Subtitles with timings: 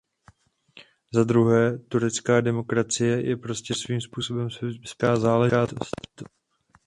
[1.13, 6.23] Zadruhé turecká demokracie je prostě svým způsobem specifická záležitost.